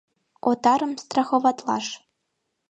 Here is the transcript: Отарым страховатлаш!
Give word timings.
Отарым 0.49 0.91
страховатлаш! 1.03 1.85